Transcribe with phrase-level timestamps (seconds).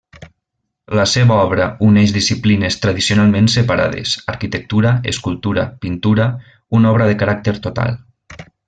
[0.99, 6.31] La seva obra uneix disciplines tradicionalment separades: arquitectura, escultura, pintura;
[6.81, 7.99] una obra de caràcter total.